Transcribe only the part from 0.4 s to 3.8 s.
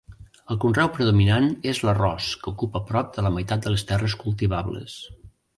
El conreu predominant és l'arròs, que ocupa prop de la meitat de